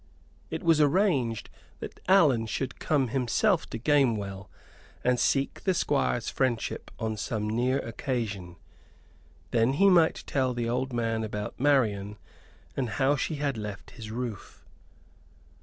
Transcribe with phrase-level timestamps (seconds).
[0.49, 1.47] It was arranged
[1.79, 4.49] that Allan should come himself to Gamewell,
[5.03, 8.55] and seek the Squire's friendship on some near occasion.
[9.51, 12.17] Then he might tell the old man about Marian
[12.75, 14.65] and how she had left his roof.